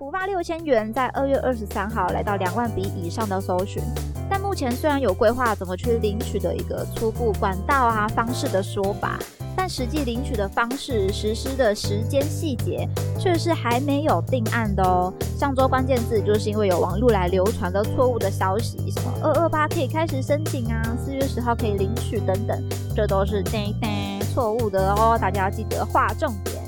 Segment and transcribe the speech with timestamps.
[0.00, 3.82] 补发六千元，在二月二十三号来到两万笔以上的搜寻。
[4.30, 9.18] 但目前虽然有规划怎么去领取的一个初步管道啊方式的说法，
[9.54, 15.12] 但实际领取的方式、实施的时间细节却是还没有定案的哦。
[15.38, 22.58] 上周关键字就是因为有网络来流传的错误的消息，什么二二八可以开始申请啊，四月十号可以领取等等，
[22.96, 26.59] 这都是叮叮错误的哦，大家要记得划重点。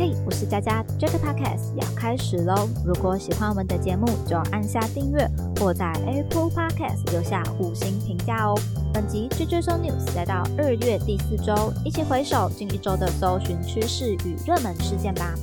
[0.00, 2.66] 嘿，我是佳佳，Jack Podcast 要开始喽！
[2.86, 8.58] 如果喜欢我们的节目，就按下订阅或在 Apple Podcast 留下五星评价哦。
[8.94, 15.34] 本集 JJ So News 来到二月第四周，一起回首近一周的搜寻趋势与热门事件吧。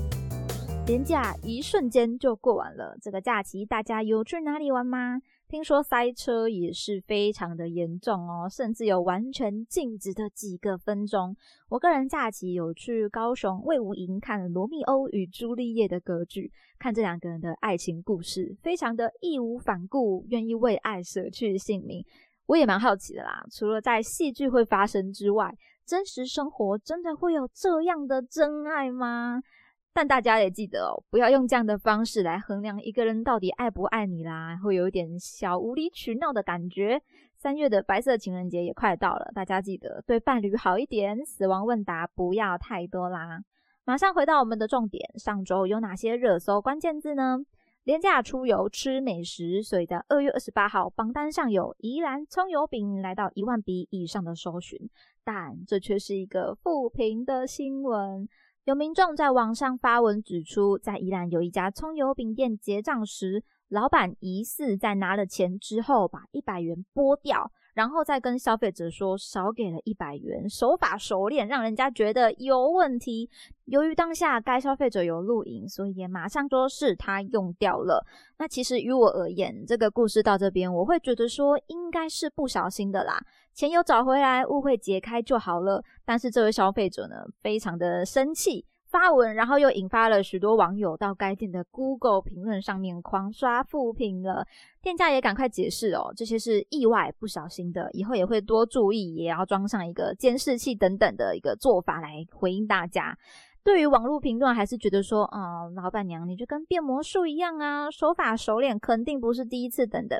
[0.87, 5.19] 年假一瞬间就过完了，这个假期大家有去哪里玩吗？
[5.49, 11.35] 听说塞车也是非常的严重哦，甚至有完全静止的几个分钟。
[11.67, 22.01] 我个人假期有去高雄魏武营看《罗密欧与朱丽叶》的歌剧，看这两个人的爱情故事，非常的义无反顾，愿意为爱舍去性命。
[22.45, 25.53] 我也蛮好奇的啦，除了在戏剧会发生之外，
[25.85, 29.41] 真实生活真的会有这样的真爱吗？
[29.97, 37.01] 但大家也记得哦，不要用这样的方式来衡量一个人到底爱不爱你啦，会有一点小无理取闹的感觉。
[37.35, 43.39] 三月的白色情人节也快到了，大家记得对伴侣好一点，死亡问答不要太多啦。
[43.85, 47.39] 马上回到我们的重点，上周有哪些热搜关键字呢？
[47.83, 54.77] 廉价出游吃美食，所以在二月二十八号榜单上有宜兰葱油饼来到一万笔以上的搜寻，
[55.23, 58.29] 但这却是一个负评的新闻。
[58.67, 67.49] 有民众在网上发文指出，在宜兰有一家葱油饼店结账时，老板疑似在拿了钱之后把一百元拨掉。
[67.77, 73.29] 然后再跟消费者说少给了一百元，手法熟练，让人家觉得有问题。
[73.65, 78.03] 由于当下该消费者有录影，所以也马上说是他用掉了。
[78.39, 83.21] 那其实于我而言，这个故事到这边，我会觉得说应该是不小心的啦，
[83.53, 85.83] 钱有找回来，误会解开就好了。
[86.03, 88.65] 但是这位消费者呢，非常的生气。
[88.89, 94.45] 发文，然后又引发了许多网友到该店的 Google 评论上面狂刷负评了。
[94.81, 103.17] 店家也赶快解释哦，这些是意外不小心的，以后也会多注意，也要装上一个监视器等等的一个做法来回应大家。
[103.63, 110.17] 对于网络评论，还是觉得说，啊，老板娘你就跟变魔术一样啊，手法熟练，肯定不是第一次等等。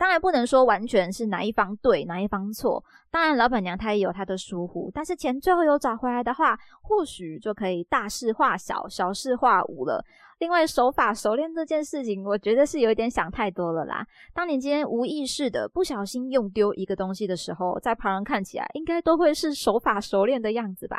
[0.00, 10.02] 当然不能说完全是哪一方对哪一方错，当然老板娘她也有她的疏忽，但是钱最后有找回来的话，或许就可以大事化小，小事化无了。
[10.38, 14.02] 另外手法熟练这件事情，我觉得是有一点想太多了啦。
[14.32, 20.98] 当你今天无意识的不小心用丢一个东西的时候，在旁人看起来应该都会是手法熟练的样子吧。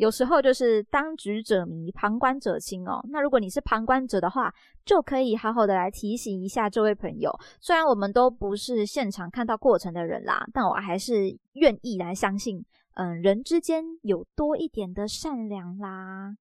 [0.00, 3.04] 有时候就是当局者迷，旁观者清哦。
[3.10, 4.50] 那如果你是旁观者的话，
[4.82, 7.30] 就可以好好的来提醒一下这位朋友。
[7.60, 16.34] 虽然我们都不是现场看到过程的人啦，但我还是愿意来相信，嗯，人之间有多一点的善良啦。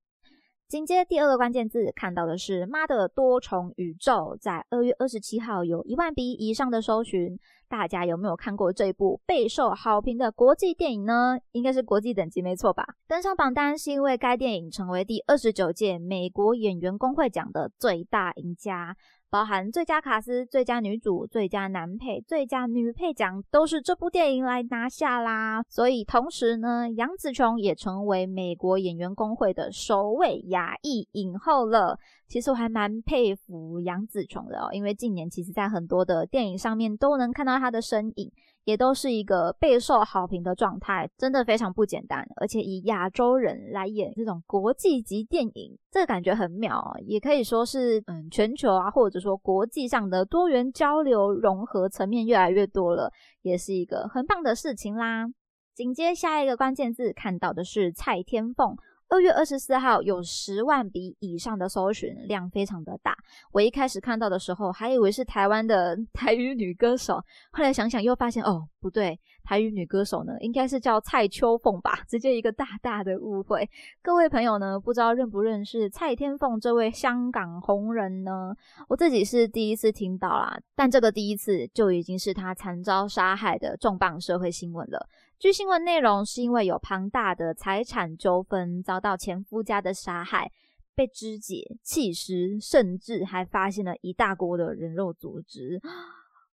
[0.67, 7.39] 紧接第二个关键字看到的是《妈的多重宇宙》，在二月二十七号有一万笔以上的搜寻。
[7.69, 11.37] 大家有没有看过这部备受好评的国际电影呢？
[11.51, 12.85] 应该是国际等级，没错吧？
[13.07, 18.95] 登上榜单是因为该电影成为第二十九届美国演员工会奖的最大赢家。
[19.29, 25.61] 包含最佳卡司、最佳女主、最佳男配、最佳女配奖，都是这部电影来拿下啦。
[25.67, 31.99] 所以同时呢，杨紫琼也成为美国演员工会的首位亚裔影后了。
[32.27, 38.31] 其实我还蛮佩服杨紫琼的哦，因为近年其实在很多的电影上面都能看到她的身影。
[38.67, 42.27] 也都是一个备受好评的状态，真的非常不简单。
[42.35, 53.09] 而且以亚洲人来演这种国际级电影，这个感觉很妙，也可以说是嗯全球啊，或者说国际上的多元交流融合层面越来越多了，
[53.41, 55.27] 也是一个很棒的事情啦。
[55.73, 58.75] 紧接下一个关键字看到的是蔡天凤。
[59.09, 63.15] 二月二十四号有十万笔以上的搜寻量，非常的大。
[63.53, 67.15] 我一开始看到的时候，还以为是台湾的 台语女歌手，
[67.51, 71.99] 后来想想又发现，哦，不对，台语女歌手呢，应该是叫蔡秋凤吧？
[72.07, 73.69] 直接一个大大的误会。
[74.01, 78.53] 各位朋友呢，不知道认不认识蔡天凤这位香港红人呢？
[78.89, 85.07] 我自己是第一次听到啦，但这个第一次就已经是她惨遭杀害的重磅社会新闻了。
[85.39, 90.51] 据新闻内容，是因为有庞大的财产纠纷，遭到前夫家的杀害，
[90.95, 95.79] 被肢解、弃尸，甚至还发现了一大锅的人肉组织。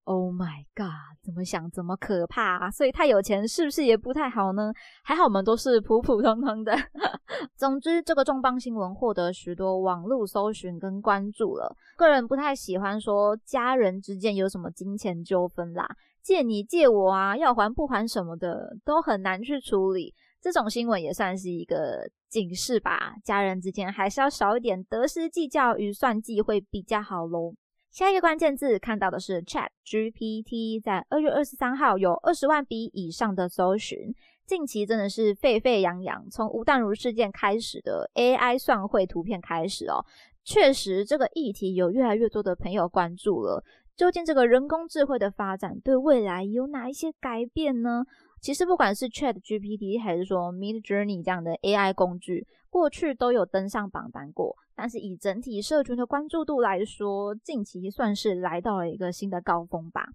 [0.04, 2.70] Oh my god，怎么想怎么可怕啊！
[2.70, 4.72] 所以太有钱是不是也不太好呢？
[5.02, 6.72] 还好我们都是普普通通的。
[7.58, 11.76] 总之，这个重磅新闻获得许多网络搜寻跟关注了。
[11.96, 15.86] 个人不太喜欢说家人之间有什么金钱纠纷啦，
[16.22, 20.14] 借你借我啊，要还不还什么的都很难去处理。
[20.40, 27.54] 这种新闻也算是一个警示吧，家人之间还是要少一点得失计较与算计会比较好喽。
[27.90, 34.14] 下一个关键字看到的是 Chat GPT，在二月二十三号有二十万笔以上的搜寻，
[34.46, 36.28] 近期真的是沸沸扬扬。
[36.30, 40.04] 从吴淡如事件开始的 AI 算会图片开始哦，
[40.44, 43.64] 确实这个议题有越来越多的朋友关注了。
[43.98, 48.04] 究竟这个人工智慧的发展对未来有哪一些改变呢？
[48.40, 54.54] 其实不管是 Chat GPT 还是说 Mid Journey 这样的 AI 工具，过去都有登上榜单过。
[54.76, 60.06] 但是以整体社群的关注度来说，近期算是来到了一个新的高峰吧。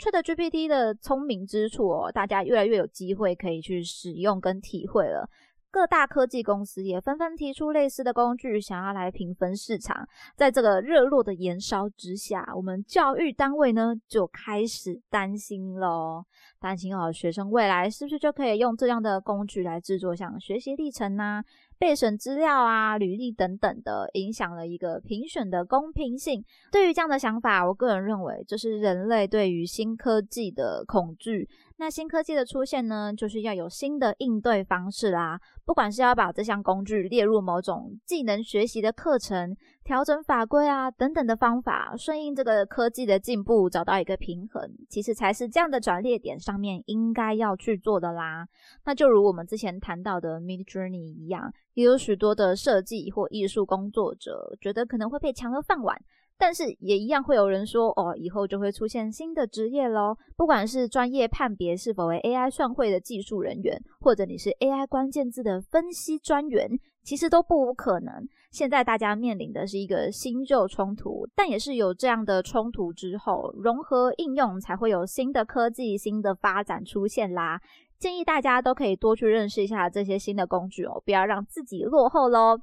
[0.00, 5.30] Chat GPT 的聪明之处哦，大家越来越有机会可以去使用跟体会了。
[5.70, 10.06] 各大科技公司也纷纷提出类似的工具，想要来平分市场。
[10.36, 16.24] 在这个热络的燃烧之下，我们教育单位呢就开始担心了，
[16.58, 21.42] 担心哦，学生未来是不是就可以用这样的工具来制作像学习历程呐？
[21.78, 26.44] 备审资料啊、履历等等的，影响了一个评选的公平性。
[26.70, 31.48] 对于这样的想法，我个人认为这是人类对于新科技的恐惧。
[31.80, 35.40] 那新科技的出现呢，就是要有新的应对方式啦。
[35.64, 48.46] 不管是要把这项工具列入某种技能学习的课程、调整法规啊等等的方法，顺应这个科技的进步，找到一个平衡，其实才是这样的转捩点上面应该要去做的啦。
[48.84, 51.50] 那就如我们之前谈到的 Mid Journey 一样。
[51.74, 55.96] 也有许多的设计或艺术工作者觉得可能会被抢了饭碗，
[56.40, 60.16] 但是也一样会有人说，哦，以后就会出现新的职业喽。
[60.38, 66.66] 不管是专业判别是否为 AI 算会的技术人员，或者你是 AI 关键字的分析专员，
[67.02, 68.26] 其实都不无可能。
[68.50, 77.60] 现在大家面临的是一个新旧冲突，但也是有这样的冲突之后，融合应用才会有新的科技、新的发展出现啦。
[77.98, 82.58] 建议大家都可以多去认识一下这些新的工具哦，不要让自己落后喽。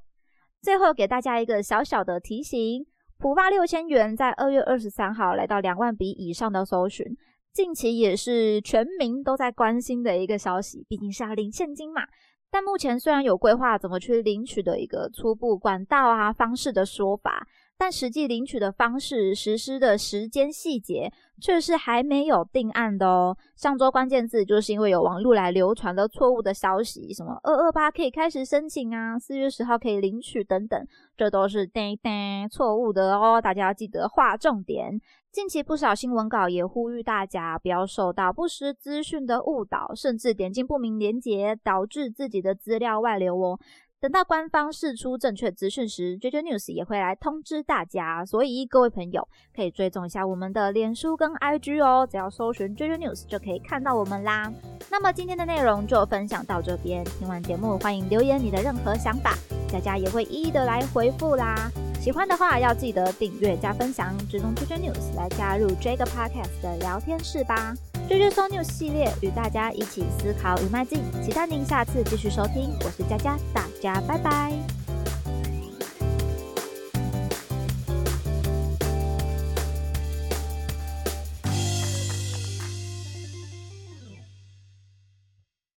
[0.63, 2.83] 最后给大家一个小小的提醒：
[3.19, 7.05] 普发六千元在二月二十三号来到两万笔以上的搜寻，
[7.51, 10.85] 近期也是全民都在关心的一个消息。
[10.87, 12.03] 毕竟是要领现金嘛，
[12.51, 17.47] 但目前虽然有规划怎么去领取的一个初步管道啊方式的说法。
[17.77, 23.37] 但实际领取的方式、实施的时间细节却是还没有定案的哦。
[23.55, 33.39] 上周关键字就是因为有网络来流传了错误的消息，什么二二八可以开始申请啊，四月十号可以领取等等，这都是叮叮错误的哦。
[33.39, 34.99] 大家要记得划重点。
[35.29, 43.59] 近期不少新闻稿也呼吁大家不要受到不实资讯的误导，甚至点进不明连结，导致自己的资料外流哦。
[44.07, 48.25] 等到官方释出正确资讯时，JJ News 也会来通知大家。
[48.25, 54.49] 所以各位朋友可以追踪一下我们的脸书跟 IG 哦，只要搜寻 JJ News 就可以看到我们啦。
[54.89, 59.33] 那么今天的内容就分享到这边，听完节目欢迎留言你的任何想法，
[59.67, 61.69] 佳佳也会一一的来回复啦。
[61.99, 67.75] 喜欢的话要记得订阅加分享，追踪 JJ News 来加入这个 Podcast 的聊天室吧。
[68.07, 72.73] 追追 So News 系列与大家一起思考与迈进，期待您下次继续收听。
[72.85, 74.53] 我是佳佳，大家拜拜。